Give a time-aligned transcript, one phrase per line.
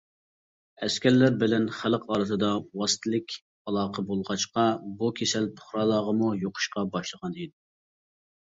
[0.85, 2.49] ئەسكەرلەر بىلەن خەلق ئارىسىدا
[2.81, 3.35] ۋاسىتىلىك
[3.67, 4.65] ئالاقە بولغاچقا
[5.03, 7.55] بۇ كېسەل پۇقرالارغىمۇ يۇقۇشقا باشلىغان ئىدى.